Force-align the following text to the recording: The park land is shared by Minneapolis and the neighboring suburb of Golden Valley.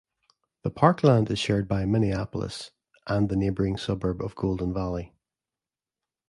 The 0.63 0.71
park 0.71 1.03
land 1.03 1.29
is 1.29 1.37
shared 1.37 1.67
by 1.67 1.85
Minneapolis 1.85 2.71
and 3.05 3.29
the 3.29 3.35
neighboring 3.35 3.77
suburb 3.77 4.19
of 4.23 4.33
Golden 4.33 4.73
Valley. 4.73 5.13